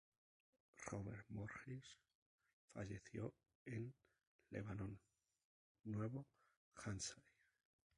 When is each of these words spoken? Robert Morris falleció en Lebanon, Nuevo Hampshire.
Robert 0.91 1.25
Morris 1.29 1.95
falleció 2.73 3.35
en 3.65 3.93
Lebanon, 4.49 4.99
Nuevo 5.83 6.25
Hampshire. 6.83 7.21